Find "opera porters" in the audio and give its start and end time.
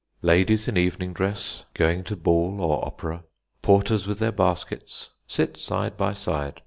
2.83-4.07